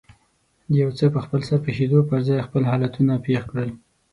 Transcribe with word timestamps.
د 0.71 0.73
يو 0.83 0.89
څه 0.97 1.05
په 1.13 1.19
خپلسر 1.25 1.57
پېښېدو 1.65 1.99
پر 2.09 2.19
ځای 2.27 2.39
خپل 2.47 2.61
حالتونه 2.71 3.13
پېښ 3.25 3.41
کړي. 3.51 3.69